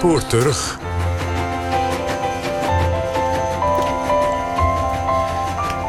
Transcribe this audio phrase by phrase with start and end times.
[0.00, 0.78] spoor terug.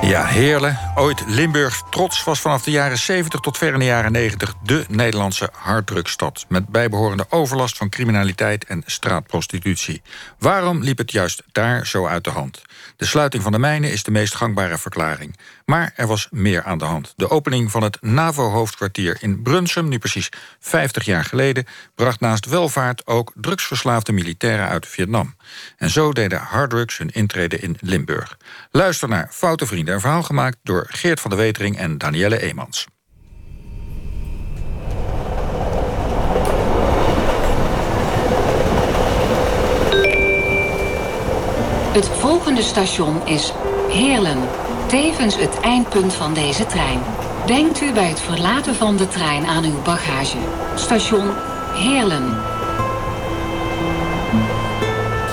[0.02, 0.78] Ja, Heerlen.
[0.96, 4.86] Ooit Limburgs trots was vanaf de jaren 70 tot ver in de jaren 90 de
[4.88, 6.46] Nederlandse harddrukstad.
[6.48, 10.02] Met bijbehorende overlast van criminaliteit en straatprostitutie.
[10.40, 12.62] Waarom liep het juist daar zo uit de hand?
[12.98, 15.38] De sluiting van de mijnen is de meest gangbare verklaring.
[15.72, 17.14] Maar er was meer aan de hand.
[17.16, 20.30] De opening van het NAVO-hoofdkwartier in Brunsum, nu precies
[20.60, 25.36] 50 jaar geleden, bracht naast welvaart ook drugsverslaafde militairen uit Vietnam.
[25.78, 28.38] En zo deden harddrugs hun intrede in Limburg.
[28.72, 32.88] Luister naar Foute Vrienden, een verhaal gemaakt door Geert van der Wetering en Danielle Eemans.
[41.94, 43.54] Het volgende station is
[43.90, 44.40] Heerlen,
[44.92, 47.00] tevens het eindpunt van deze trein.
[47.46, 50.38] Denkt u bij het verlaten van de trein aan uw bagage.
[50.76, 51.30] Station
[51.74, 52.30] Heerlen.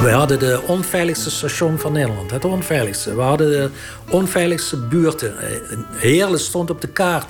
[0.02, 2.30] We hadden de onveiligste station van Nederland.
[2.30, 3.14] Het onveiligste.
[3.14, 3.70] We hadden de
[4.10, 5.34] onveiligste buurten.
[5.92, 7.27] Heerlen stond op de kaart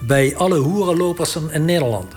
[0.00, 2.14] bij alle hoerenlopers in Nederland.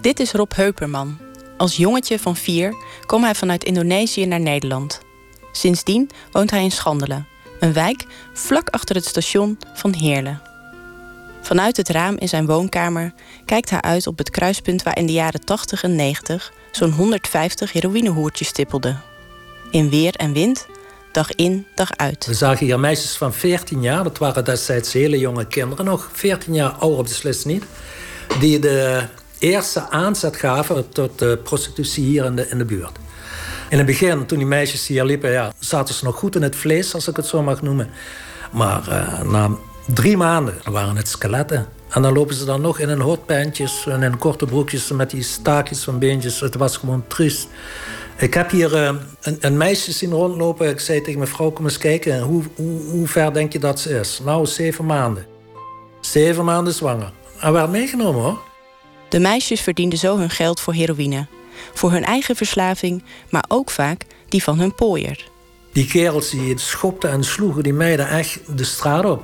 [0.00, 1.18] Dit is Rob Heuperman.
[1.56, 2.74] Als jongetje van vier
[3.06, 5.00] kwam hij vanuit Indonesië naar Nederland.
[5.52, 7.26] Sindsdien woont hij in Schandelen,
[7.60, 10.40] een wijk vlak achter het station van Heerlen.
[11.40, 13.12] Vanuit het raam in zijn woonkamer
[13.44, 17.72] kijkt hij uit op het kruispunt waar in de jaren 80 en 90 zo'n 150
[17.72, 19.02] heroïnehoertjes stippelden.
[19.70, 20.66] In weer en wind,
[21.12, 22.26] dag in, dag uit.
[22.26, 26.54] We zagen hier meisjes van 14 jaar, dat waren destijds hele jonge kinderen nog, 14
[26.54, 27.64] jaar ouder beslist niet,
[28.40, 29.04] die de
[29.38, 32.98] eerste aanzet gaven tot de prostitutie hier in de buurt.
[33.68, 36.56] In het begin, toen die meisjes hier liepen, ja, zaten ze nog goed in het
[36.56, 37.90] vlees, als ik het zo mag noemen.
[38.52, 39.50] Maar uh, na
[39.86, 41.66] drie maanden waren het skeletten.
[41.88, 45.22] En dan lopen ze dan nog in hun hotpantjes en in korte broekjes met die
[45.22, 46.40] staakjes van beentjes.
[46.40, 47.48] Het was gewoon triest.
[48.18, 48.90] Ik heb hier uh,
[49.20, 50.68] een, een, meisje zien rondlopen.
[50.68, 52.20] Ik zei tegen mijn vrouw, kom eens kijken.
[52.20, 54.20] Hoe, hoe, hoe ver denk je dat ze is?
[54.24, 55.26] Nou, zeven maanden.
[56.00, 57.12] Zeven maanden zwanger.
[57.40, 58.38] En werd meegenomen hoor.
[59.08, 61.26] De meisjes verdienden zo hun geld voor heroïne.
[61.74, 65.28] Voor hun eigen verslaving, maar ook vaak die van hun pooier.
[65.72, 69.22] Die kerels die schopten en sloegen die meiden echt de straat op.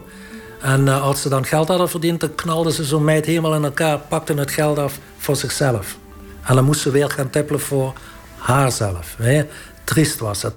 [0.61, 3.65] En uh, als ze dan geld hadden verdiend, dan knalden ze zo'n meid helemaal in
[3.65, 5.97] elkaar, pakten het geld af voor zichzelf.
[6.45, 7.93] En dan moesten ze weer gaan tippelen voor
[8.37, 9.15] haarzelf.
[9.19, 9.45] Hè?
[9.85, 10.55] Triest was het.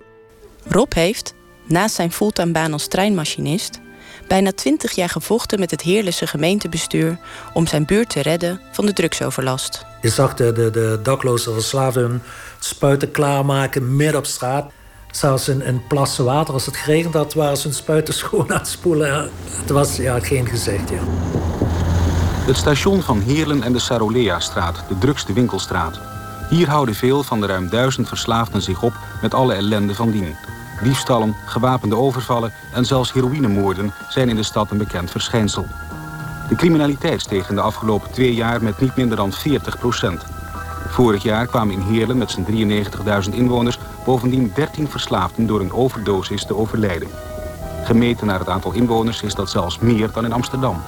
[0.68, 1.34] Rob heeft,
[1.68, 3.80] naast zijn fulltime baan als treinmachinist,
[4.28, 7.18] bijna twintig jaar gevochten met het Heerlijse gemeentebestuur
[7.54, 9.86] om zijn buurt te redden van de drugsoverlast.
[10.02, 12.22] Je zag de, de, de dakloze verslaafden hun
[12.60, 14.72] spuiten klaarmaken midden op straat.
[15.12, 18.58] Zelfs in, in plassen water, als het geregend had, waren ze hun spuiten schoon aan
[18.58, 19.30] het spoelen.
[19.50, 20.90] Het was ja, geen gezicht.
[20.90, 21.00] Ja.
[22.46, 26.00] Het station van Heerlen en de Sarolea-straat, de drukste winkelstraat.
[26.50, 30.36] Hier houden veel van de ruim duizend verslaafden zich op met alle ellende van dien.
[30.84, 35.66] Diefstallen, gewapende overvallen en zelfs heroïnemoorden zijn in de stad een bekend verschijnsel.
[36.50, 40.26] De criminaliteit steeg in de afgelopen twee jaar met niet minder dan 40 procent.
[40.88, 42.46] Vorig jaar kwamen in Heerlen met zijn
[43.30, 47.08] 93.000 inwoners bovendien 13 verslaafden door een overdosis te overlijden.
[47.84, 50.82] Gemeten naar het aantal inwoners is dat zelfs meer dan in Amsterdam.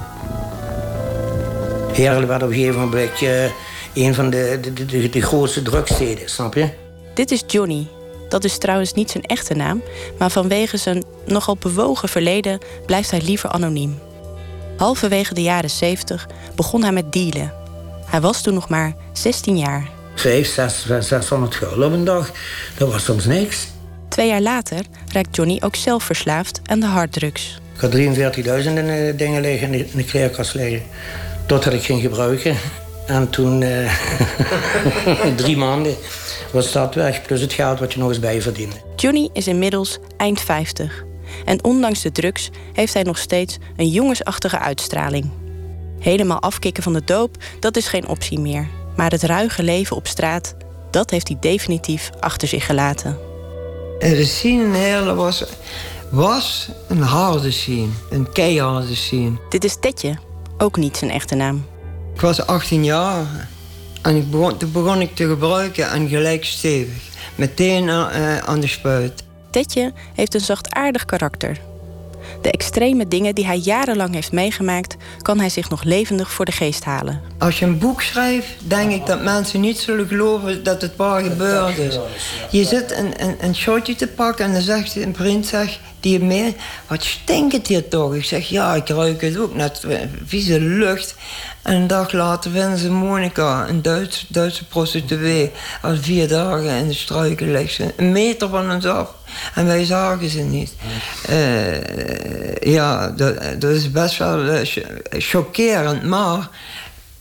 [1.91, 3.43] Heerlen werd op een gegeven moment uh,
[3.93, 6.69] een van de, de, de, de grootste drugsteden, snap je?
[7.13, 7.87] Dit is Johnny.
[8.29, 9.83] Dat is trouwens niet zijn echte naam,
[10.17, 13.99] maar vanwege zijn nogal bewogen verleden blijft hij liever anoniem.
[14.77, 17.53] Halverwege de jaren 70 begon hij met dealen.
[18.05, 19.89] Hij was toen nog maar 16 jaar.
[20.15, 22.31] 5, 6, 600 gulden op een dag,
[22.77, 23.67] dat was soms niks.
[24.09, 27.59] Twee jaar later raakt Johnny ook zelf verslaafd aan de harddrugs.
[27.75, 30.81] Ik had 43.000 in dingen liggen, in de kleerkast liggen.
[31.45, 32.57] Totdat ik ging gebruiken.
[33.07, 33.93] En toen, uh,
[35.35, 35.95] drie maanden,
[36.51, 37.21] was dat weg.
[37.21, 38.75] Plus het geld wat je nog eens bij verdiende.
[38.95, 41.05] Johnny is inmiddels eind 50.
[41.45, 45.29] En ondanks de drugs heeft hij nog steeds een jongensachtige uitstraling.
[45.99, 48.67] Helemaal afkicken van de doop, dat is geen optie meer.
[48.95, 50.55] Maar het ruige leven op straat,
[50.91, 53.17] dat heeft hij definitief achter zich gelaten.
[53.99, 55.43] De scene in Heerlen was,
[56.09, 57.89] was een harde scene.
[58.09, 59.37] Een keiharde scene.
[59.49, 60.17] Dit is Tetje,
[60.57, 61.65] ook niet zijn echte naam.
[62.13, 63.49] Ik was 18 jaar
[64.07, 67.03] en ik begon, toen begon ik te gebruiken en gelijk stevig.
[67.35, 69.23] Meteen uh, aan de spuit.
[69.49, 71.66] Tetje heeft een zachtaardig karakter.
[72.41, 76.51] De extreme dingen die hij jarenlang heeft meegemaakt, kan hij zich nog levendig voor de
[76.51, 77.21] geest halen.
[77.37, 81.23] Als je een boek schrijft, denk ik dat mensen niet zullen geloven dat het waar
[81.23, 81.99] gebeurd is.
[82.51, 86.19] Je zit een, een, een shotje te pakken en dan zegt een vriend, zeg, die
[86.19, 86.53] meer,
[86.87, 88.15] wat stinkt het hier toch?
[88.15, 89.85] Ik zeg, ja, ik ruik het ook, net
[90.25, 91.15] vieze lucht.
[91.61, 95.51] En een dag later vinden ze Monica, een Duits, Duitse prostituee,
[95.81, 97.79] al vier dagen in de struiken ligt.
[97.95, 99.16] Een meter van ons af.
[99.55, 100.73] En wij zagen ze niet.
[101.29, 104.59] Uh, ja, dat, dat, is best wel uh,
[105.09, 106.03] chockerend.
[106.03, 106.49] Maar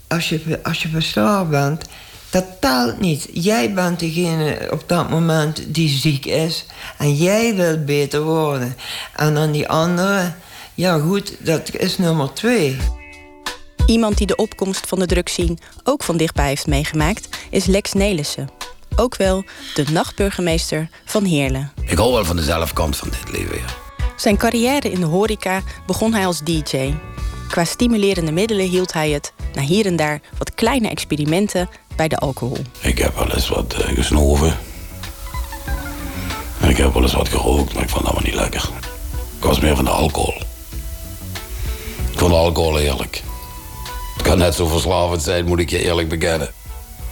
[0.09, 1.85] als je, als je verslaafd bent,
[2.31, 3.29] dat telt niet.
[3.33, 6.65] Jij bent degene op dat moment die ziek is.
[6.99, 8.77] En jij wilt beter worden.
[9.17, 10.33] En dan die andere,
[10.75, 12.77] ja goed, dat is nummer twee.
[13.87, 18.49] Iemand die de opkomst van de drugszien ook van dichtbij heeft meegemaakt, is Lex Nelissen.
[18.97, 19.45] Ook wel
[19.75, 21.73] de nachtburgemeester van Heerlen.
[21.85, 23.61] Ik hou wel van de zelfkant van dit leven.
[24.17, 26.95] Zijn carrière in de horeca begon hij als DJ.
[27.49, 32.19] Qua stimulerende middelen hield hij het, na hier en daar wat kleine experimenten, bij de
[32.19, 32.59] alcohol.
[32.81, 34.59] Ik heb wel eens wat uh, gesnoven.
[36.61, 38.69] En ik heb wel eens wat gerookt, maar ik vond dat maar niet lekker.
[39.39, 40.35] Ik was meer van de alcohol.
[42.13, 43.23] Ik vond de alcohol eerlijk.
[44.15, 46.51] Het kan net zo verslavend zijn, moet ik je eerlijk bekennen.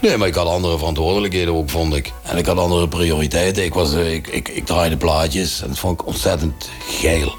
[0.04, 2.12] Nee, maar ik had andere verantwoordelijkheden ook, vond ik.
[2.22, 3.64] En ik had andere prioriteiten.
[3.64, 7.34] Ik, was, eh, ik, ik, ik draaide plaatjes en dat vond ik ontzettend geil.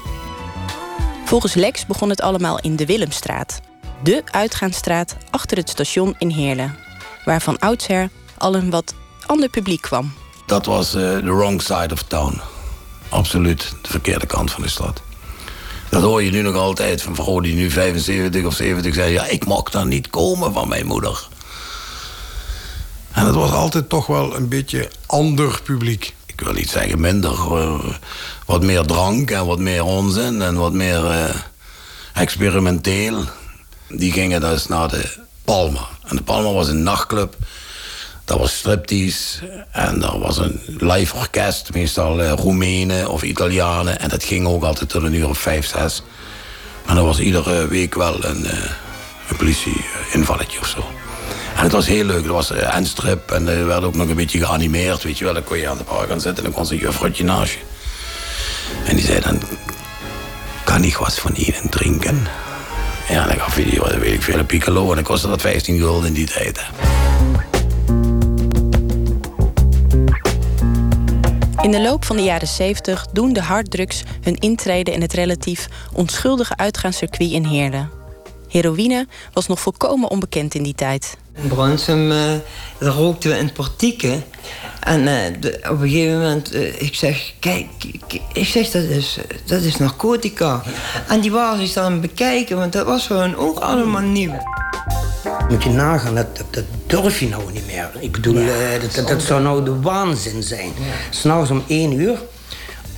[1.24, 3.60] Volgens Lex begon het allemaal in de Willemstraat.
[4.02, 6.76] De uitgaansstraat achter het station in Heerlen.
[7.24, 8.08] Waar van oudsher
[8.38, 8.94] al een wat
[9.26, 10.12] ander publiek kwam.
[10.46, 12.40] Dat was de uh, wrong side of town.
[13.08, 15.02] Absoluut de verkeerde kant van de stad.
[15.90, 19.12] Dat hoor je nu nog altijd van vrouwen die nu 75 of 70 zijn.
[19.12, 21.28] Ja, ik mag daar niet komen van mijn moeder.
[23.16, 26.14] En het was altijd toch wel een beetje ander publiek.
[26.26, 27.36] Ik wil niet zeggen minder.
[28.46, 31.24] Wat meer drank en wat meer onzin en wat meer uh,
[32.12, 33.24] experimenteel.
[33.88, 35.88] Die gingen dus naar de Palma.
[36.04, 37.36] En de Palma was een nachtclub.
[38.24, 39.38] Dat was striptease.
[39.70, 41.72] En er was een live orkest.
[41.72, 43.98] Meestal uh, Roemenen of Italianen.
[44.00, 46.02] En dat ging ook altijd tot een uur of vijf, zes.
[46.86, 48.44] En er was iedere week wel een,
[49.28, 51.05] een politie-invalletje of zo.
[51.56, 52.24] En het was heel leuk.
[52.24, 55.02] Er was uh, en strip en er werd ook nog een beetje geanimeerd.
[55.02, 56.74] Weet je wel, dan kon je aan de bar gaan zitten en dan kon ze
[56.74, 57.58] een juffrotje naast je.
[58.84, 59.40] En die zei dan,
[60.64, 62.26] kan ik wat van ihnen drinken?
[63.08, 64.88] Ja, dan gaf hij, wat weet ik veel, een piccolo.
[64.88, 66.60] En dan kostte dat 15 gulden in die tijd.
[71.62, 75.68] In de loop van de jaren 70 doen de harddrugs hun intrede in het relatief
[75.92, 77.90] onschuldige uitgaanscircuit in Heerlen.
[78.56, 81.16] Heroïne was nog volkomen onbekend in die tijd.
[81.42, 82.18] In Bransum, uh,
[82.78, 84.24] daar rookten we in portieken.
[84.80, 87.66] En uh, de, op een gegeven moment, uh, ik zeg, kijk,
[88.32, 90.62] ik zeg, dat is, dat is narcotica.
[91.08, 94.42] En die waren zich dan bekijken, want dat was voor hen ook allemaal nieuw.
[95.48, 97.90] Moet je nagaan, dat, dat, dat, durf je nou niet meer.
[97.98, 100.66] Ik bedoel, ja, dat, dat, dat, zou nou de waanzin zijn.
[100.66, 100.94] Ja.
[101.10, 102.18] S'nachts om één uur,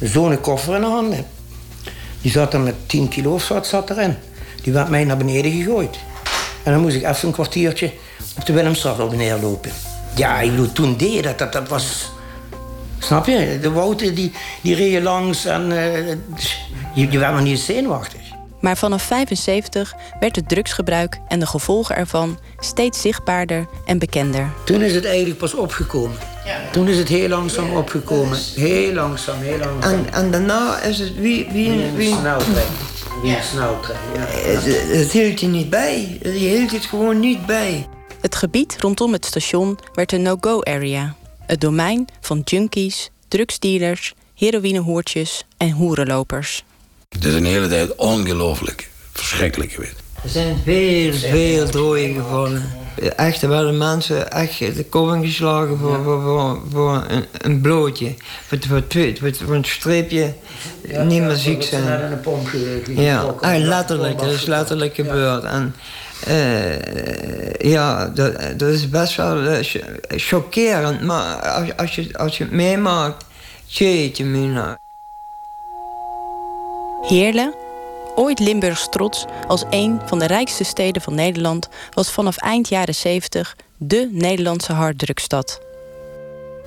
[0.00, 1.26] zo'n koffer in de handen.
[2.20, 4.16] Die zat er met 10 kilo of wat zat erin.
[4.62, 5.98] Die werd mij naar beneden gegooid.
[6.62, 7.92] En dan moest ik even een kwartiertje
[8.38, 9.70] op de Willemstraat op en neer lopen.
[10.14, 12.10] Ja, ik bedoel, toen deed dat, dat, dat was...
[12.98, 13.58] Snap je?
[13.62, 14.32] De Wouter die,
[14.62, 16.08] die reed langs en uh,
[16.94, 18.20] je, je werd nog niet zenuwachtig.
[18.60, 24.50] Maar vanaf 75 werd het drugsgebruik en de gevolgen ervan steeds zichtbaarder en bekender.
[24.64, 26.16] Toen is het eigenlijk pas opgekomen.
[26.72, 28.38] Toen is het heel langzaam opgekomen.
[28.54, 29.92] Heel langzaam, heel langzaam.
[29.92, 31.46] En, en daarna is het wie...
[31.52, 32.14] wie, wie, wie
[33.22, 33.40] ja.
[34.26, 34.64] Het,
[34.98, 36.18] het hield je niet bij.
[36.22, 37.86] Je hield het gewoon niet bij.
[38.20, 41.16] Het gebied rondom het station werd een no-go area.
[41.46, 46.64] Het domein van junkies, drugsdealers, heroïnehoertjes en hoerenlopers.
[47.08, 50.02] Het is een hele tijd ongelooflijk verschrikkelijk geweest.
[50.22, 52.87] Er zijn veel, veel doden gevallen.
[53.16, 58.14] Echt, er werden mensen echt de kop geslagen voor, voor, voor, voor een, een, blootje.
[58.46, 58.82] Voor, voor,
[59.18, 60.34] voor, voor een streepje
[60.88, 61.84] ja, niet meer ziek zijn.
[61.84, 62.48] Ja, een pomp
[62.86, 64.18] Ja, echt letterlijk.
[64.18, 65.44] Dat is letterlijk gebeurd.
[65.44, 65.74] En,
[66.28, 69.58] uh, ja, dat, dat, is best wel uh,
[70.08, 71.02] chockerend.
[71.02, 73.24] Maar als, als, je, als je het meemaakt,
[73.66, 74.78] jeetje mina.
[77.02, 77.54] Heerlen,
[78.18, 82.94] ooit Limburgs trots als een van de rijkste steden van Nederland, was vanaf eind jaren
[82.94, 85.60] 70 de Nederlandse harddrukstad.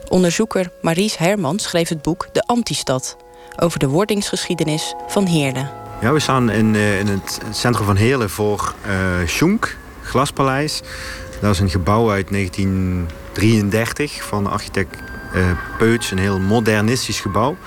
[0.08, 3.18] Onderzoeker Maries Herman schreef het boek De Antistad
[3.58, 5.70] over de wordingsgeschiedenis van Heerlen.
[6.02, 10.82] Ja, we staan in, in het centrum van Heerlen voor uh, Schunk, Glaspaleis.
[11.42, 14.96] Dat is een gebouw uit 1933 van architect
[15.36, 17.58] uh, Peuts, een heel modernistisch gebouw.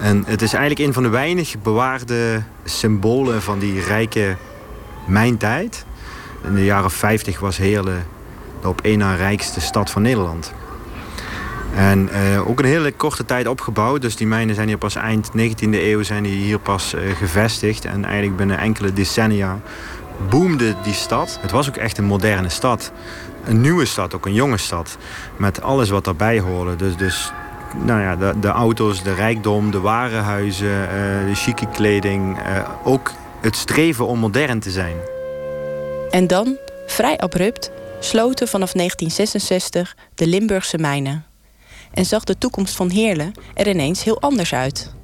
[0.00, 4.36] En het is eigenlijk een van de weinig bewaarde symbolen van die rijke
[5.06, 5.84] mijntijd.
[6.44, 8.06] In de jaren 50 was Heerlen
[8.60, 10.52] de op één na rijkste stad van Nederland.
[11.74, 14.02] En uh, ook een hele korte tijd opgebouwd.
[14.02, 17.84] Dus die mijnen zijn hier pas eind 19e eeuw zijn die hier pas uh, gevestigd.
[17.84, 19.60] En eigenlijk binnen enkele decennia
[20.28, 21.38] boomde die stad.
[21.40, 22.92] Het was ook echt een moderne stad.
[23.44, 24.96] Een nieuwe stad, ook een jonge stad.
[25.36, 26.76] Met alles wat daarbij hoorde.
[26.76, 27.32] Dus, dus
[27.74, 30.88] nou ja, de, de auto's, de rijkdom, de warenhuizen, uh,
[31.28, 32.38] de chique kleding.
[32.84, 34.96] ook het streven om modern te zijn.
[36.10, 36.56] En dan,
[36.86, 37.70] vrij abrupt,
[38.00, 41.24] sloten vanaf 1966 de Limburgse mijnen.
[41.92, 44.94] En zag de toekomst van Heerlen er ineens heel anders uit.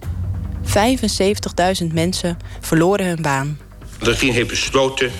[1.82, 3.58] 75.000 mensen verloren hun baan.
[3.98, 5.10] De regering heeft besloten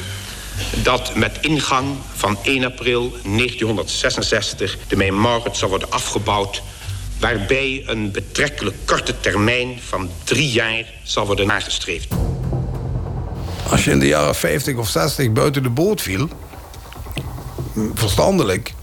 [0.82, 6.62] dat met ingang van 1 april 1966 de Mijnmarkt zal worden afgebouwd
[7.22, 12.14] waarbij een betrekkelijk korte termijn van drie jaar zal worden nagestreefd.
[13.70, 16.28] Als je in de jaren 50 of 60 buiten de boot viel,
[17.94, 18.74] verstandelijk,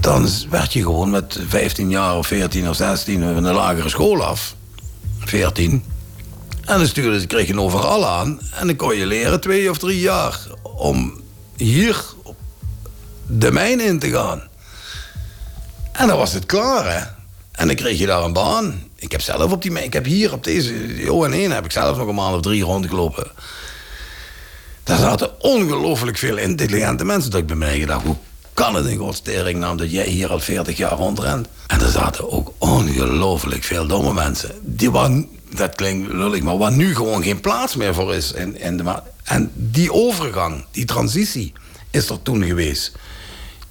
[0.00, 4.24] dan werd je gewoon met 15 jaar of 14 of 16 van de lagere school
[4.24, 4.54] af.
[5.18, 5.84] 14.
[6.64, 8.40] En dan stuurde, kreeg je overal aan.
[8.54, 11.20] En dan kon je leren twee of drie jaar om
[11.56, 12.04] hier
[13.26, 14.49] de mijn in te gaan.
[15.92, 17.04] En dan was het klaar, hè.
[17.52, 18.82] En dan kreeg je daar een baan.
[18.96, 19.82] Ik heb zelf op die...
[19.82, 20.72] Ik heb hier op deze
[21.06, 23.30] ON1 heb ik zelf nog een maand of drie rondgelopen.
[24.84, 27.30] Daar zaten ongelooflijk veel intelligente mensen.
[27.30, 28.16] Dat ik bij mij gedacht, hoe
[28.54, 31.48] kan het in godstering nou dat jij hier al 40 jaar rondrent?
[31.66, 34.50] En er zaten ook ongelooflijk veel domme mensen.
[34.62, 38.32] Die waren, dat klinkt lullig, maar waar nu gewoon geen plaats meer voor is.
[38.32, 41.52] In, in de, en die overgang, die transitie,
[41.90, 42.92] is er toen geweest.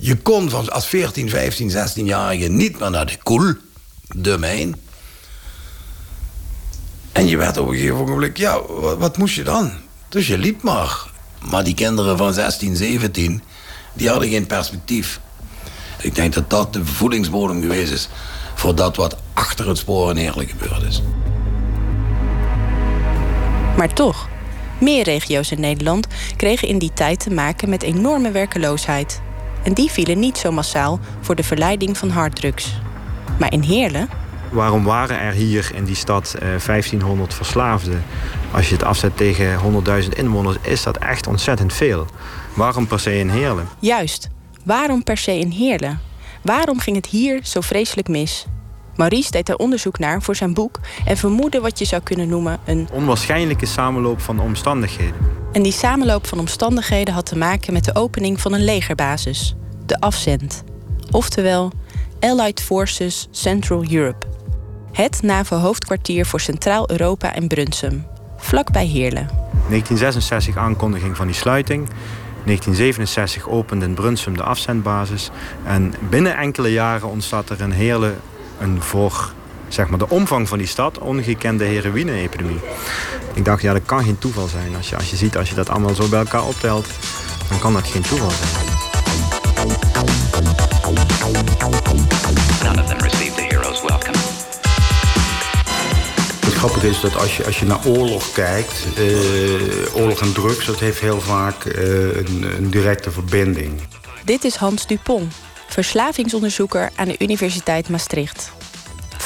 [0.01, 3.53] Je kon van, als 14, 15, 16-jarige niet meer naar de koel,
[4.07, 4.75] de mijn.
[7.11, 8.61] En je werd op een gegeven moment, ja,
[8.97, 9.71] wat, moest je dan?
[10.09, 11.11] Dus je liep maar.
[11.49, 13.43] Maar die kinderen van 16, 17,
[13.93, 15.19] die hadden geen perspectief.
[16.01, 18.09] Ik denk dat dat de voedingsbodem geweest is
[18.55, 21.01] voor dat wat achter het spoor eerlijk gebeurd is.
[23.77, 24.27] Maar toch,
[24.77, 29.21] meer regio's in Nederland kregen in die tijd te maken met enorme werkeloosheid.
[29.63, 32.79] En die vielen niet zo massaal voor de verleiding van harddrugs.
[33.37, 34.09] Maar in Heerlen
[34.51, 38.03] Waarom waren er hier in die stad 1500 eh, verslaafden?
[38.51, 39.59] Als je het afzet tegen
[40.03, 42.05] 100.000 inwoners, is dat echt ontzettend veel.
[42.53, 43.67] Waarom per se in Heerlen?
[43.79, 44.29] Juist,
[44.63, 45.99] waarom per se in Heerlen?
[46.41, 48.45] Waarom ging het hier zo vreselijk mis?
[48.95, 52.59] Maurice deed er onderzoek naar voor zijn boek en vermoedde wat je zou kunnen noemen
[52.65, 55.38] een onwaarschijnlijke samenloop van omstandigheden.
[55.51, 59.99] En die samenloop van omstandigheden had te maken met de opening van een legerbasis, de
[59.99, 60.63] Afzend,
[61.11, 61.71] oftewel
[62.19, 64.27] Allied Forces Central Europe.
[64.91, 68.05] Het NAVO-hoofdkwartier voor Centraal-Europa en Brunsum,
[68.37, 69.27] vlakbij Heerlen.
[69.51, 71.87] 1966 aankondiging van die sluiting.
[72.45, 75.29] 1967 opende in Brunsum de afzendbasis.
[75.63, 78.19] En binnen enkele jaren ontstaat er in Heerlen
[78.59, 79.33] een voor
[79.69, 82.59] zeg maar, de omvang van die stad ongekende heroïne-epidemie.
[83.33, 84.75] Ik dacht, ja, dat kan geen toeval zijn.
[84.75, 86.87] Als je, als je ziet, als je dat allemaal zo bij elkaar optelt,
[87.49, 88.77] dan kan dat geen toeval zijn.
[92.63, 94.17] None of them received the hero's welcome.
[96.45, 100.65] Het grappige is dat als je, als je naar oorlog kijkt, uh, oorlog en drugs,
[100.65, 103.81] dat heeft heel vaak uh, een, een directe verbinding.
[104.23, 105.33] Dit is Hans Dupont,
[105.67, 108.51] verslavingsonderzoeker aan de Universiteit Maastricht.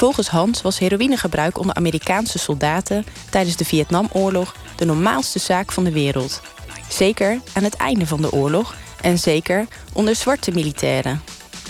[0.03, 5.91] Volgens Hans was heroïnegebruik onder Amerikaanse soldaten tijdens de Vietnamoorlog de normaalste zaak van de
[5.91, 6.41] wereld.
[6.89, 11.21] Zeker aan het einde van de oorlog en zeker onder zwarte militairen.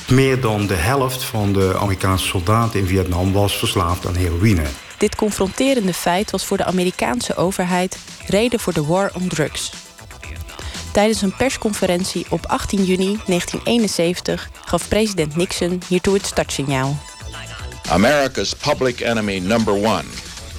[0.07, 4.65] Meer dan de helft van de Amerikaanse soldaten in Vietnam was verslaafd aan heroïne.
[4.97, 7.97] Dit confronterende feit was voor de Amerikaanse overheid
[8.27, 9.71] reden voor de War on Drugs.
[10.91, 16.97] Tijdens een persconferentie op 18 juni 1971 gaf president Nixon hiertoe het startsignaal.
[17.89, 20.05] America's public enemy number one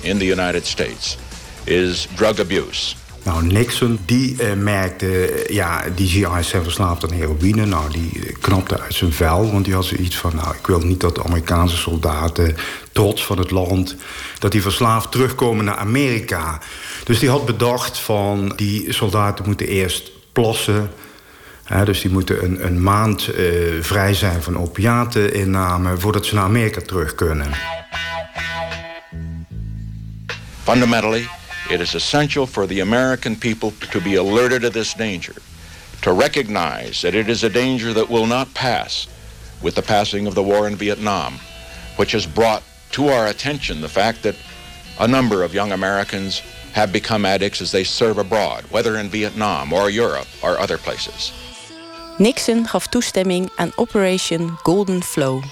[0.01, 1.17] in the United States
[1.65, 2.95] is drug abuse.
[3.25, 7.67] Nou, Nixon die uh, merkte, ja, die GI's zijn verslaafd aan heroïne.
[7.67, 10.37] Nou, die knapte uit zijn vel, want die had zoiets van...
[10.37, 12.57] nou, ik wil niet dat de Amerikaanse soldaten,
[12.93, 13.97] trots van het land...
[14.39, 16.61] dat die verslaafd terugkomen naar Amerika.
[17.05, 20.91] Dus die had bedacht van, die soldaten moeten eerst plassen...
[21.85, 25.99] dus die moeten een, een maand uh, vrij zijn van opiateninname...
[25.99, 27.53] voordat ze naar Amerika terug kunnen.
[30.63, 31.29] Fundamentally,
[31.69, 35.35] it is essential for the American people to be alerted to this danger,
[36.01, 39.09] to recognize that it is a danger that will not pass
[39.61, 41.39] with the passing of the war in Vietnam,
[41.97, 44.35] which has brought to our attention the fact that
[44.99, 46.43] a number of young Americans
[46.73, 51.33] have become addicts as they serve abroad, whether in Vietnam or Europe or other places.
[52.19, 55.43] Nixon gaf toestemming aan Operation Golden Flow.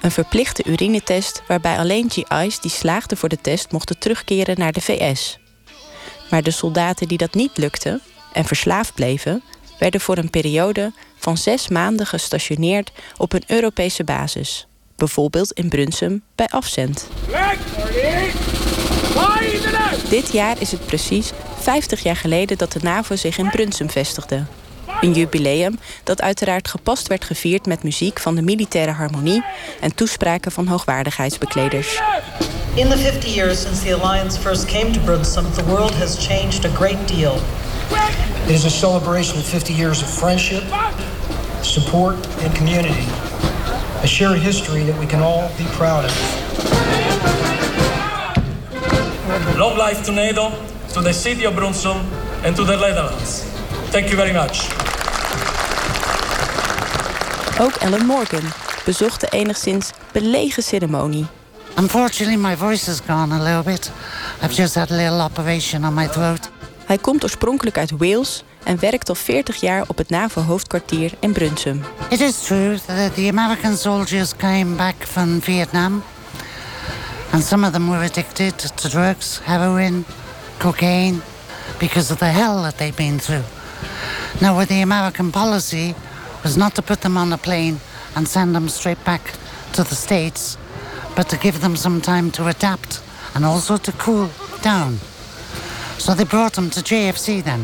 [0.00, 4.80] Een verplichte urinetest waarbij alleen GI's die slaagden voor de test mochten terugkeren naar de
[4.80, 5.38] VS.
[6.30, 8.00] Maar de soldaten die dat niet lukten
[8.32, 9.42] en verslaafd bleven,
[9.78, 14.66] werden voor een periode van zes maanden gestationeerd op een Europese basis.
[14.96, 17.08] Bijvoorbeeld in Brunsum bij Afzend.
[20.08, 24.44] Dit jaar is het precies 50 jaar geleden dat de NAVO zich in Brunsum vestigde.
[25.00, 29.44] Een jubileum dat uiteraard gepast werd gevierd met muziek van de militaire harmonie
[29.80, 32.00] en toespraken van hoogwaardigheidsbekleders.
[32.74, 36.64] In the 50 years since the alliance first came to Brunsum, the world has changed
[36.64, 37.40] a great deal.
[38.46, 40.62] It is a celebration of 50 years of friendship,
[41.62, 43.06] support, and community.
[44.02, 46.12] A shared history that we can all be proud of.
[49.56, 50.52] Long life to NATO,
[50.92, 52.04] to the city of Brunsum,
[52.44, 53.55] and to the Netherlands.
[53.90, 54.68] Thank you very much.
[57.60, 58.52] Ook Ellen Morgan
[58.84, 61.26] bezocht de enigszins belegen ceremonie.
[61.78, 63.90] Unfortunately, my voice has gone a little bit.
[64.42, 66.50] I've just had a little operation on my throat.
[66.86, 71.84] Hij komt oorspronkelijk uit Wales en werkt al 40 jaar op het NAVO-hoofdkwartier in Brunsum.
[72.08, 76.02] It is true that the American soldiers came back from Vietnam.
[77.32, 80.04] And some of them were addicted to drugs, heroin,
[80.58, 81.20] cocaine,
[81.78, 83.44] because of the hell that they've been through.
[84.40, 85.94] Now, with the American policy
[86.42, 87.80] was not to put them on a plane
[88.14, 89.32] and send them straight back
[89.72, 90.56] to the States,
[91.14, 93.02] but to give them some time to adapt
[93.34, 94.28] and also to cool
[94.62, 94.98] down.
[95.98, 97.60] So they brought them to JFC then,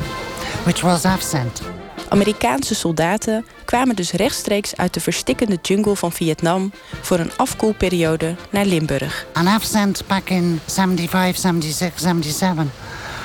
[0.64, 1.62] which was absent.
[2.08, 8.64] Amerikaanse soldaten kwamen dus rechtstreeks uit de verstikkende jungle van Vietnam voor een afkoelperiode naar
[8.64, 9.26] Limburg.
[9.32, 12.66] And absent back in 75, 76, 77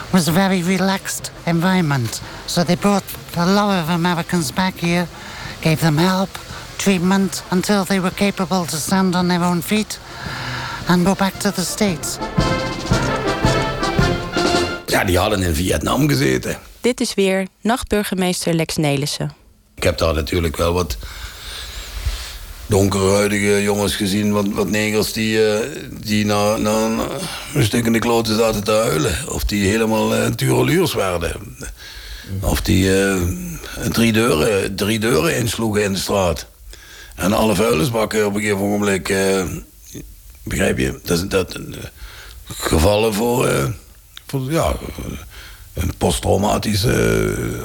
[0.10, 2.22] was a very relaxed environment.
[2.48, 3.04] So they brought
[3.36, 5.08] a lot of Americans back here,
[5.62, 6.30] gave them help,
[6.78, 10.00] treatment until they were capable to stand on their own feet
[10.88, 12.18] and go back to the States.
[14.88, 16.58] Ja, die hadden in Vietnam gezeten.
[16.82, 19.32] Dit is weer nachtburgemeester Lex Nelissen.
[19.76, 20.98] Ik heb daar natuurlijk wel wat
[22.66, 25.60] donkerhuidige jongens gezien, wat, wat negers die, uh,
[26.02, 27.06] die na, na
[27.54, 29.16] een stuk in de kloten zaten te huilen.
[29.30, 31.58] Of die helemaal uh, tureluurs werden.
[32.42, 33.22] Of die uh,
[33.92, 36.48] drie, deuren, drie deuren insloegen in de straat.
[37.16, 39.10] En alle vuilnisbakken op een gegeven moment.
[40.44, 41.00] begrijp je?
[41.04, 41.60] Dat is dat,
[42.46, 43.74] gevallen voor,
[44.28, 44.76] voor ja,
[45.74, 46.86] een posttraumatisch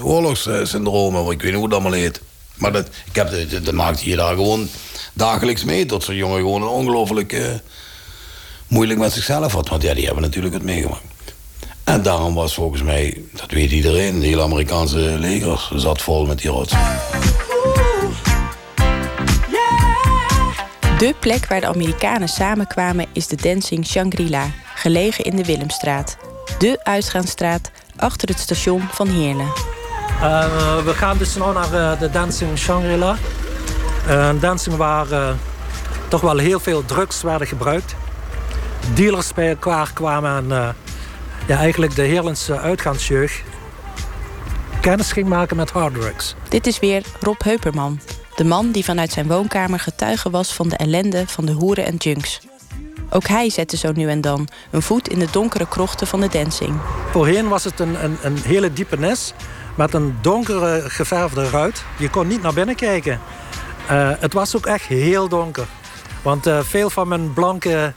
[0.03, 1.31] oorlogssyndroom.
[1.31, 2.21] Ik weet niet hoe dat allemaal heet.
[2.55, 4.69] Maar dat, ik heb, dat, dat maakt je daar gewoon
[5.13, 5.87] dagelijks mee.
[5.87, 7.47] Dat zo'n jongen gewoon ongelooflijk uh,
[8.67, 9.69] moeilijk met zichzelf had.
[9.69, 11.32] Want ja, die hebben natuurlijk het meegemaakt.
[11.93, 16.39] En daarom was volgens mij, dat weet iedereen, de hele Amerikaanse leger zat vol met
[16.39, 16.73] die rots.
[20.99, 26.17] De plek waar de Amerikanen samenkwamen is de Dancing Shangri-La, gelegen in de Willemstraat.
[26.59, 29.53] De uitgaansstraat achter het station van Heerlen.
[30.21, 33.17] Uh, we gaan dus nu naar uh, de Dancing Shangri-La.
[34.09, 35.29] Een dancing waar uh,
[36.09, 37.95] toch wel heel veel drugs werden gebruikt.
[38.95, 40.75] Dealers bij elkaar kwamen en
[41.47, 43.43] ja, eigenlijk de Heerlense uitgaansjeugd
[44.83, 46.35] kennis ging maken met harddrugs.
[46.49, 48.01] Dit is weer Rob Heuperman.
[48.35, 51.97] De man die vanuit zijn woonkamer getuige was van de ellende van de hoeren en
[51.97, 52.41] junks.
[53.11, 56.29] Ook hij zette zo nu en dan een voet in de donkere krochten van de
[56.29, 56.75] dancing.
[57.11, 59.35] Voorheen was het een, een, een hele diepe nes
[59.75, 61.85] met een donkere geverfde ruit.
[61.99, 63.21] Je kon niet naar binnen kijken.
[63.91, 65.67] Uh, het was ook echt heel donker.
[66.23, 67.93] Want uh, veel van mijn blanke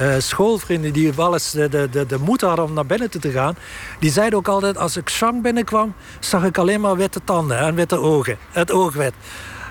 [0.00, 3.30] uh, schoolvrienden die wel eens de, de, de, de moed hadden om naar binnen te
[3.30, 3.56] gaan,
[3.98, 7.74] die zeiden ook altijd: als ik Shang binnenkwam, zag ik alleen maar witte tanden en
[7.74, 8.38] witte ogen.
[8.50, 9.12] Het oogwit.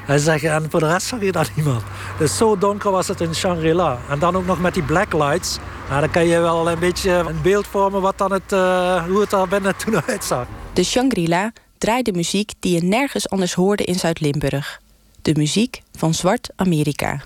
[0.07, 1.83] En zeggen, en voor de rest zag je dat niemand.
[2.17, 3.97] Dus zo donker was het in Shangri-La.
[4.09, 5.57] En dan ook nog met die blacklights.
[5.89, 9.19] Nou, dan kan je wel een beetje een beeld vormen wat dan het, uh, hoe
[9.19, 10.45] het daar binnen toen uitzag.
[10.73, 14.79] De Shangri-La draaide muziek die je nergens anders hoorde in Zuid-Limburg.
[15.21, 17.21] De muziek van Zwart Amerika.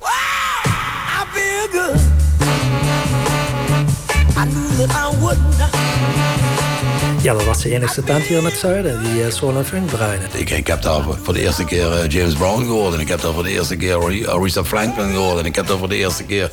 [7.21, 10.25] Ja, dat was de enige tent hier in het zuiden die uh, soul funk draaide.
[10.33, 12.93] Ik, heb daar voor de eerste keer uh, James Brown gehoord.
[12.93, 15.39] En ik heb daar voor de eerste keer Aretha Franklin gehoord.
[15.39, 16.51] En ik heb daar voor de eerste keer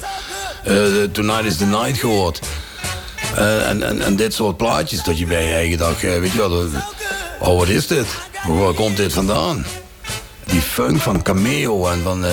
[0.68, 2.40] uh, Tonight is the Night gehoord.
[3.37, 6.68] En, dit soort plaatjes dat je bij je eigen dag, weet je wel,
[7.38, 8.07] oh wat is dit?
[8.46, 9.66] Waar komt dit vandaan?
[10.44, 12.25] die funk van Cameo en van...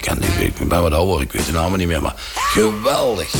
[0.00, 3.34] Ik, ik ben wat ouder, ik weet de namen niet meer, maar geweldig.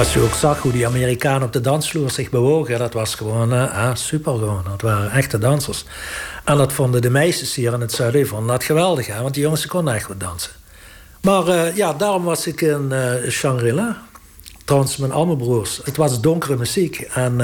[0.00, 3.52] Als je ook zag hoe die Amerikanen op de dansvloer zich bewogen, dat was gewoon
[3.52, 4.64] uh, super gewoon.
[4.68, 5.84] Dat waren echte dansers.
[6.44, 9.22] En dat vonden de meisjes hier in het zuiden vonden dat geweldig, hè?
[9.22, 10.50] want die jongens konden echt goed dansen.
[11.20, 14.02] Maar uh, ja, daarom was ik in uh, Shangri-La.
[14.64, 15.80] Trouwens, mijn allemaal broers.
[15.84, 17.00] Het was donkere muziek.
[17.14, 17.36] En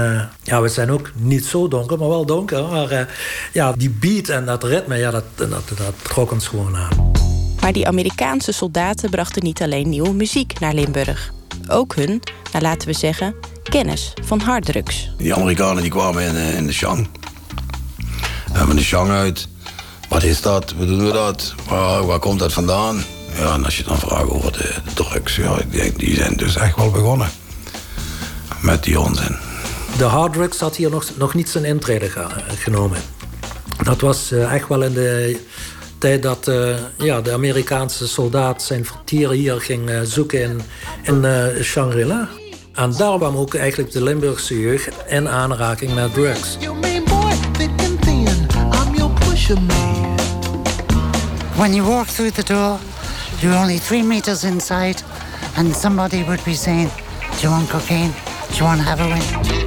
[0.43, 2.65] ja, we zijn ook niet zo donker, maar wel donker.
[2.65, 3.09] Maar
[3.53, 7.13] ja, die beat en dat ritme, ja, dat, dat, dat trok ons gewoon aan.
[7.61, 11.35] Maar die Amerikaanse soldaten brachten niet alleen nieuwe muziek naar Limburg.
[11.69, 15.11] Ook hun, nou laten we zeggen, kennis van harddrugs.
[15.17, 17.09] Die Amerikanen die kwamen in, in de Shang.
[18.53, 19.49] We hebben de Shang uit.
[20.09, 20.75] Wat is dat?
[20.77, 21.55] Hoe doen we dat?
[21.69, 23.05] Waar, waar komt dat vandaan?
[23.39, 26.37] Ja, en als je dan vraagt over de, de drugs, ja, ik denk, die zijn
[26.37, 27.29] dus echt wel begonnen.
[28.61, 29.37] Met die onzin.
[29.99, 32.11] De harddrugs had hier nog, nog niet zijn intrede
[32.59, 32.99] genomen.
[33.83, 35.41] Dat was uh, echt wel in de
[35.99, 40.63] tijd dat uh, ja, de Amerikaanse soldaat zijn vertier hier ging uh, zoeken in,
[41.23, 42.29] in Shangri-La.
[42.75, 46.57] En daar kwam ook eigenlijk de Limburgse jeugd in aanraking met drugs.
[51.57, 52.79] When you walk through the door,
[53.41, 55.03] you're only three meters inside,
[55.57, 56.91] and somebody would be saying,
[57.41, 58.13] Do you want cocaine?
[58.49, 59.66] Do you want heroin?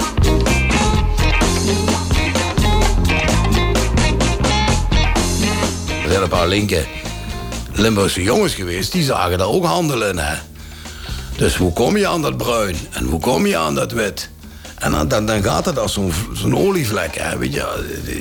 [6.10, 6.86] Er zijn een paar linken
[7.74, 10.18] Limburgse jongens geweest, die zagen daar ook handelen.
[10.18, 10.36] Hè?
[11.38, 12.76] Dus hoe kom je aan dat bruin?
[12.92, 14.30] En hoe kom je aan dat wit?
[14.80, 16.00] En dan, dan, dan gaat het als
[16.34, 17.16] zo'n olievlek.
[17.16, 17.66] Hè, weet je,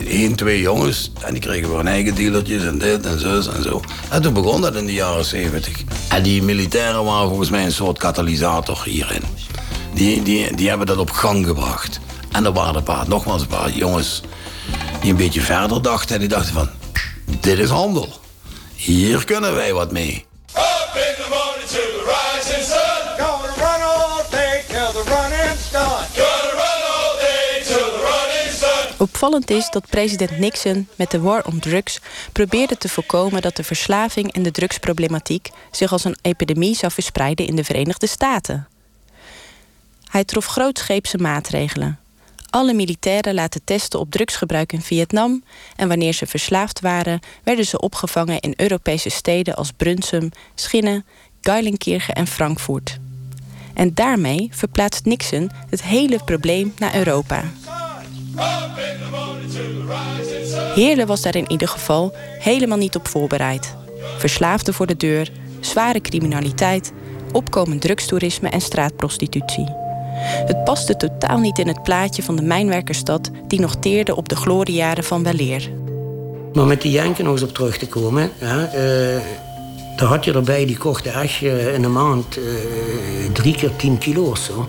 [0.09, 1.12] één, twee jongens.
[1.24, 3.83] En die kregen weer hun eigen dealertjes en dit en zus en zo.
[4.09, 5.83] En toen begon dat in de jaren zeventig.
[6.09, 9.22] En die militairen waren volgens mij een soort katalysator hierin.
[9.94, 12.01] Die, die, die hebben dat op gang gebracht.
[12.33, 14.22] En er waren een paar, nogmaals een paar jongens
[15.01, 16.14] die een beetje verder dachten.
[16.14, 16.68] En die dachten van,
[17.49, 18.09] dit is handel.
[18.75, 20.27] Hier kunnen wij wat mee.
[20.55, 23.25] Up in the morning to the rising sun.
[23.25, 26.07] Gonna run all day till the running's done.
[28.99, 32.01] Opvallend is dat president Nixon met de war on drugs
[32.33, 37.47] probeerde te voorkomen dat de verslaving en de drugsproblematiek zich als een epidemie zou verspreiden
[37.47, 38.69] in de Verenigde Staten.
[40.11, 41.99] Hij trof grootscheepse maatregelen.
[42.51, 45.43] Alle militairen laten testen op drugsgebruik in Vietnam
[45.77, 51.05] en wanneer ze verslaafd waren, werden ze opgevangen in Europese steden als Brunsum, Schinnen,
[51.41, 52.99] Geilenkirchen en Frankfurt.
[53.75, 57.45] En daarmee verplaatst Nixon het hele probleem naar Europa.
[60.75, 63.77] Heerlen was daar in ieder geval helemaal niet op voorbereid.
[64.19, 66.93] Verslaafden voor de deur, zware criminaliteit,
[67.33, 69.78] opkomend drugstoerisme en straatprostitutie.
[70.21, 74.37] Het paste totaal niet in het plaatje van de mijnwerkerstad die nog teerde op de
[74.37, 75.71] gloriejaren van weleer.
[76.53, 79.21] Maar met die Jenken nog eens op terug te komen, ja, uh,
[79.97, 82.45] daar had je erbij, die kochten echt in een maand uh,
[83.33, 84.67] drie keer tien kilo of zo.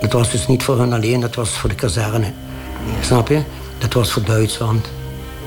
[0.00, 2.32] Dat was dus niet voor hen alleen, dat was voor de kazerne.
[3.00, 3.40] Snap je?
[3.78, 4.88] Dat was voor Duitsland.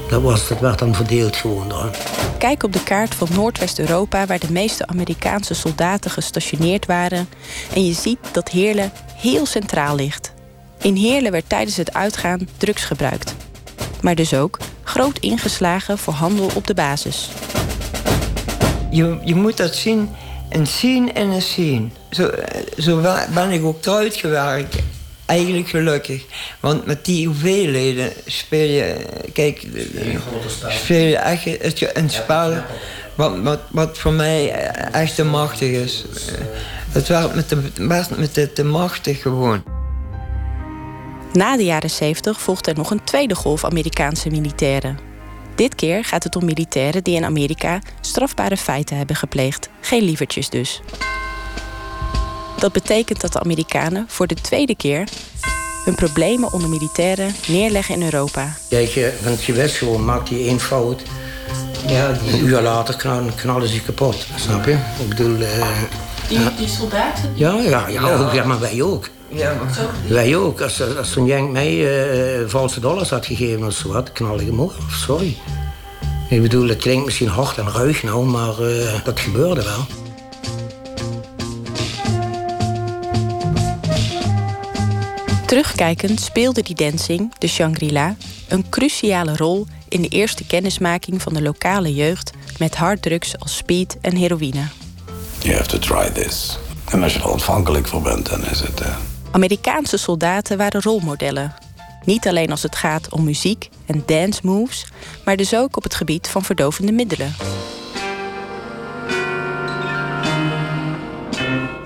[0.09, 1.97] Dat, was, dat werd dan verdeeld gewoon daar.
[2.37, 4.25] Kijk op de kaart van Noordwest-Europa...
[4.25, 7.29] waar de meeste Amerikaanse soldaten gestationeerd waren...
[7.73, 10.33] en je ziet dat Heerlen heel centraal ligt.
[10.81, 13.35] In Heerlen werd tijdens het uitgaan drugs gebruikt.
[14.01, 17.29] Maar dus ook groot ingeslagen voor handel op de basis.
[18.91, 20.09] Je, je moet dat zien,
[20.49, 21.93] een zien en een zien.
[22.09, 22.29] Zo,
[22.77, 23.01] zo
[23.33, 24.75] ben ik ook uitgewerkt
[25.29, 26.23] eigenlijk gelukkig.
[26.59, 28.95] Want met die hoeveelheden speel je...
[29.33, 29.67] Kijk,
[30.67, 32.53] speel je echt een spel...
[33.15, 34.51] Wat, wat, wat voor mij
[34.91, 36.05] echt te machtig is.
[36.91, 37.71] Het werd met de,
[38.17, 39.63] met de te machtig gewoon.
[41.33, 44.99] Na de jaren 70 volgt er nog een tweede golf Amerikaanse militairen.
[45.55, 49.69] Dit keer gaat het om militairen die in Amerika strafbare feiten hebben gepleegd.
[49.81, 50.81] Geen lievertjes dus.
[52.59, 55.07] Dat betekent dat de Amerikanen voor de tweede keer
[55.85, 58.55] hun problemen onder militairen neerleggen in Europa.
[58.69, 61.01] Kijk, je, want je wist gewoon, maakt hij één fout.
[61.87, 64.71] Ja, een uur later knallen, knallen ze kapot, snap je?
[64.99, 65.35] Ik bedoel...
[65.35, 65.81] Uh,
[66.27, 67.31] die, die soldaten?
[67.35, 69.09] Ja, ja, ja, Ook, ja, maar wij ook.
[69.27, 69.77] Ja, maar...
[70.07, 70.61] Wij ook.
[70.61, 71.73] Als, als zo'n jank mij
[72.41, 74.73] uh, valse dollars had gegeven of zo wat, knal ik hem op.
[74.91, 75.37] Sorry.
[76.29, 79.85] Ik bedoel, het klinkt misschien hard en ruig nou, maar uh, dat gebeurde wel.
[85.49, 88.15] Terugkijkend speelde die dancing, de Shangri-La,
[88.47, 93.97] een cruciale rol in de eerste kennismaking van de lokale jeugd met harddrugs als speed
[94.01, 94.67] en heroïne.
[95.41, 96.59] You have to try this.
[96.89, 98.81] En als je er ontvankelijk voor bent, dan is het.
[98.81, 98.97] Uh...
[99.31, 101.53] Amerikaanse soldaten waren rolmodellen.
[102.05, 104.85] Niet alleen als het gaat om muziek en dance moves,
[105.25, 107.35] maar dus ook op het gebied van verdovende middelen.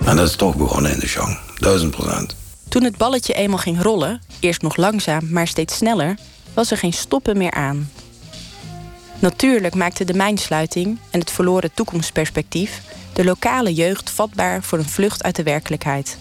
[0.06, 2.42] En dat is toch begonnen in de Chang, duizend procent.
[2.74, 6.18] Toen het balletje eenmaal ging rollen, eerst nog langzaam, maar steeds sneller,
[6.54, 7.92] was er geen stoppen meer aan.
[9.20, 12.82] Natuurlijk maakte de mijnsluiting en het verloren toekomstperspectief
[13.14, 16.18] de lokale jeugd vatbaar voor een vlucht uit de werkelijkheid.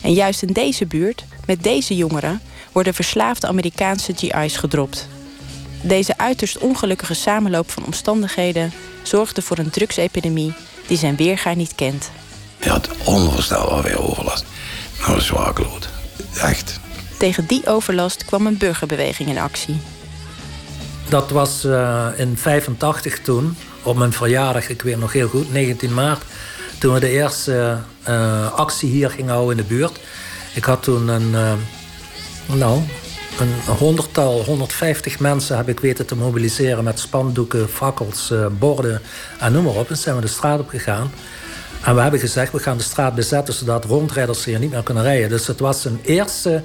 [0.00, 2.40] En juist in deze buurt, met deze jongeren,
[2.72, 5.08] worden verslaafde Amerikaanse GI's gedropt.
[5.82, 8.72] Deze uiterst ongelukkige samenloop van omstandigheden
[9.02, 10.54] zorgde voor een drugsepidemie
[10.86, 12.10] die zijn weerga niet kent.
[12.60, 14.44] Je had onvoorstelbaar weer overlast.
[15.02, 15.88] Nou, dat is zwaarkloot.
[16.34, 16.80] Echt.
[17.18, 19.80] Tegen die overlast kwam een burgerbeweging in actie.
[21.08, 25.94] Dat was uh, in 85 toen, op mijn verjaardag, ik weet nog heel goed, 19
[25.94, 26.22] maart.
[26.78, 30.00] Toen we de eerste uh, actie hier gingen houden in de buurt.
[30.54, 31.52] Ik had toen een, uh,
[32.46, 32.80] nou,
[33.38, 39.02] een honderdtal, 150 mensen heb ik weten te mobiliseren met spandoeken, fakkels, borden
[39.38, 39.90] en noem maar op.
[39.90, 41.10] En zijn we de straat op gegaan.
[41.84, 45.02] En we hebben gezegd, we gaan de straat bezetten zodat rondrijders hier niet meer kunnen
[45.02, 45.28] rijden.
[45.28, 46.62] Dus het was een eerste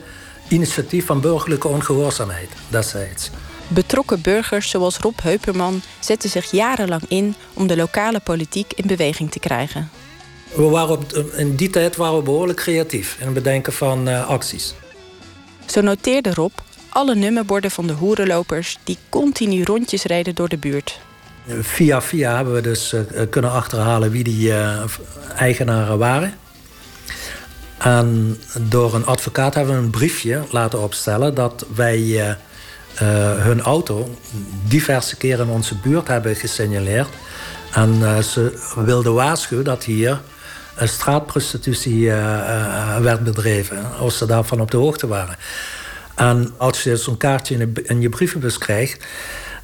[0.47, 3.29] initiatief van burgerlijke ongehoorzaamheid destijds.
[3.67, 9.31] Betrokken burgers zoals Rob Heuperman zetten zich jarenlang in om de lokale politiek in beweging
[9.31, 9.89] te krijgen.
[10.55, 14.27] We waren op, in die tijd waren we behoorlijk creatief in het bedenken van uh,
[14.27, 14.73] acties.
[15.65, 16.51] Zo noteerde Rob
[16.89, 20.99] alle nummerborden van de hoerenlopers die continu rondjes reden door de buurt.
[21.49, 24.83] Via via hebben we dus uh, kunnen achterhalen wie die uh,
[25.35, 26.33] eigenaren waren.
[27.77, 32.31] En door een advocaat hebben we een briefje laten opstellen dat wij uh,
[33.43, 34.17] hun auto
[34.67, 37.09] diverse keren in onze buurt hebben gesignaleerd.
[37.71, 40.21] En ze wilden waarschuwen dat hier
[40.75, 42.09] een straatprostitutie
[43.01, 45.35] werd bedreven, als ze daarvan op de hoogte waren.
[46.15, 49.05] En als je zo'n kaartje in, in je brievenbus krijgt,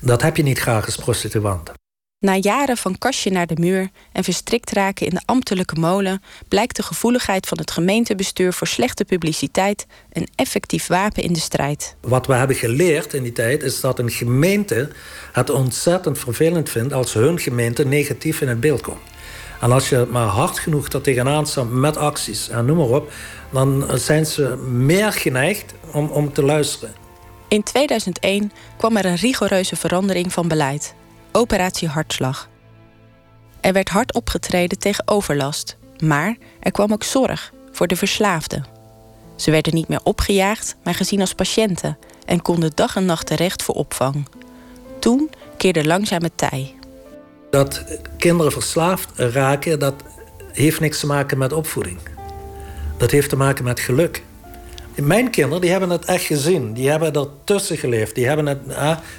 [0.03, 1.71] dat heb je niet graag als prostituant.
[2.19, 6.75] Na jaren van kastje naar de muur en verstrikt raken in de ambtelijke molen, blijkt
[6.75, 11.95] de gevoeligheid van het gemeentebestuur voor slechte publiciteit een effectief wapen in de strijd.
[12.01, 14.89] Wat we hebben geleerd in die tijd is dat een gemeente
[15.31, 19.01] het ontzettend vervelend vindt als hun gemeente negatief in het beeld komt.
[19.61, 23.11] En als je maar hard genoeg er tegenaan staat met acties en noem maar op,
[23.51, 27.02] dan zijn ze meer geneigd om, om te luisteren.
[27.53, 30.95] In 2001 kwam er een rigoureuze verandering van beleid.
[31.31, 32.49] Operatie Hartslag.
[33.61, 38.65] Er werd hard opgetreden tegen overlast, maar er kwam ook zorg voor de verslaafden.
[39.35, 43.63] Ze werden niet meer opgejaagd, maar gezien als patiënten en konden dag en nacht terecht
[43.63, 44.27] voor opvang.
[44.99, 46.75] Toen keerde langzaam het tij.
[47.49, 47.83] Dat
[48.17, 50.03] kinderen verslaafd raken, dat
[50.51, 51.97] heeft niks te maken met opvoeding.
[52.97, 54.23] Dat heeft te maken met geluk.
[54.95, 56.73] Mijn kinderen die hebben het echt gezien.
[56.73, 58.15] Die hebben er tussen geleefd.
[58.15, 58.59] Die hebben het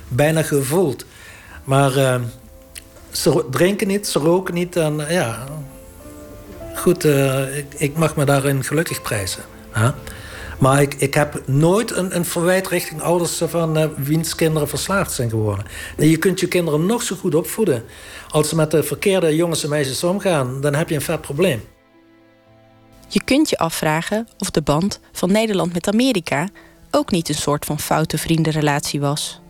[0.08, 1.04] bijna gevoeld.
[1.64, 2.14] Maar uh,
[3.10, 4.76] ze drinken niet, ze roken niet.
[4.76, 5.44] En uh, ja,
[6.74, 9.42] goed, uh, ik, mag me daarin gelukkig prijzen.
[10.58, 15.30] Maar ik, ik heb nooit een, een verwijt richting ouders van wiens kinderen verslaafd zijn
[15.30, 15.64] geworden.
[15.96, 17.84] En je kunt je kinderen nog zo goed opvoeden.
[18.28, 21.62] Als ze met de verkeerde jongens en meisjes omgaan, dan heb je een vet probleem.
[23.09, 26.49] Je kunt je afvragen of de band van Nederland met Amerika
[26.90, 29.40] ook niet een soort van foute vriendenrelatie was.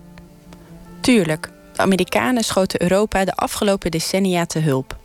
[1.00, 4.96] Tuurlijk, de Amerikanen schoten Europa de afgelopen decennia te hulp.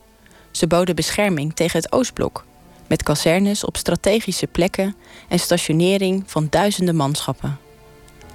[0.52, 2.46] Ze boden bescherming tegen het Oostblok,
[2.88, 4.96] met kazernes op strategische plekken
[5.28, 7.60] en stationering van duizenden manschappen.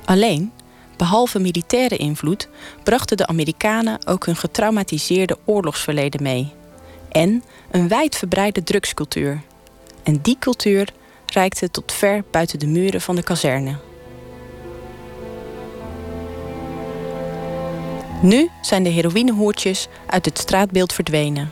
[0.05, 0.53] Alleen,
[0.96, 2.48] behalve militaire invloed,
[2.83, 6.53] brachten de Amerikanen ook hun getraumatiseerde oorlogsverleden mee.
[7.09, 9.42] En een wijdverbreide drugscultuur.
[10.04, 10.88] En die cultuur
[11.26, 13.76] reikte tot ver buiten de muren van de kazerne.
[18.22, 21.50] Nu zijn de heroïnehoertjes uit het straatbeeld verdwenen.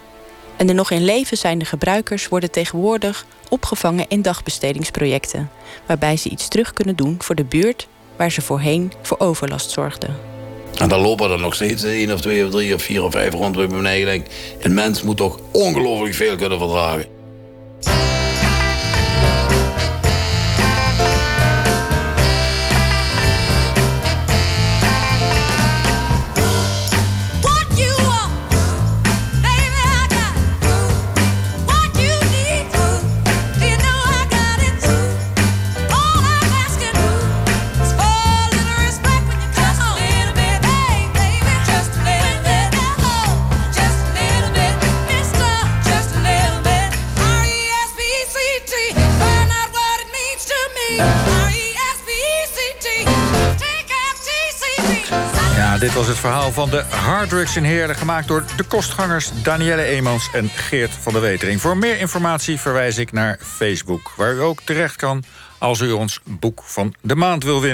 [0.56, 5.50] En de nog in leven zijnde gebruikers worden tegenwoordig opgevangen in dagbestedingsprojecten,
[5.86, 10.16] waarbij ze iets terug kunnen doen voor de buurt waar ze voorheen voor overlast zorgden.
[10.78, 13.32] En dan lopen er nog steeds één of twee of drie of vier of vijf
[13.32, 13.58] rond.
[13.58, 14.26] Ik me denk,
[14.60, 17.21] een mens moet toch ongelooflijk veel kunnen verdragen.
[55.82, 57.96] Dit was het verhaal van de Harddrugs in Heerlen...
[57.96, 61.60] gemaakt door de kostgangers Danielle Eemans en Geert van der Wetering.
[61.60, 64.12] Voor meer informatie verwijs ik naar Facebook...
[64.16, 65.24] waar u ook terecht kan
[65.58, 67.70] als u ons boek van de maand wil winnen.